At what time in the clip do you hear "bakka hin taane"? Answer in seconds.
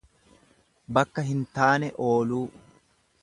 0.97-1.91